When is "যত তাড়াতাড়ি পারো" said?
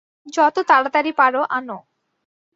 0.27-1.41